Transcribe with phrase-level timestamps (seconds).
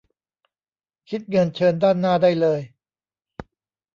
[1.09, 2.59] คิดเงินเชิญด้านหน้าได้เลย